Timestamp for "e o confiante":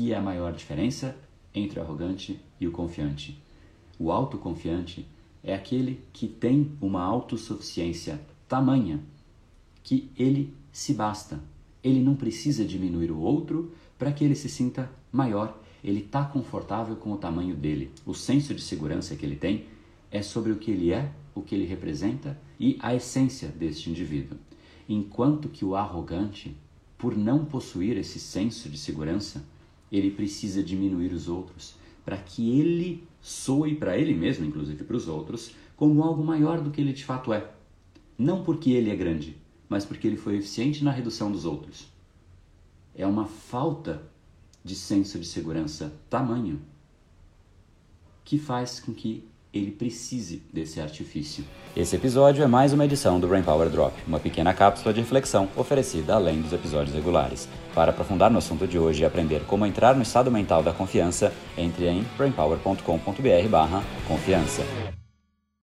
2.58-3.38